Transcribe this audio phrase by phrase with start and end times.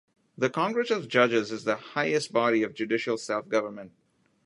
[0.35, 3.91] The Congress of Judges is the highest body of judicial self-government.